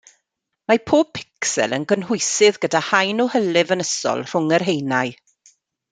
[0.71, 5.15] Mae pob picsel yn gynhwysydd gyda haen o hylif ynysol rhwng yr haenau.